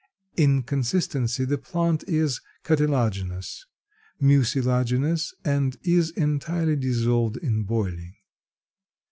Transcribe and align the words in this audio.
In 0.35 0.63
consistency 0.63 1.45
the 1.45 1.59
plant 1.59 2.03
is 2.09 2.41
cartilaginous, 2.63 3.67
mucilaginous, 4.19 5.35
and 5.45 5.77
is 5.83 6.09
entirely 6.17 6.75
dissolved 6.75 7.37
on 7.45 7.61
boiling. 7.61 8.15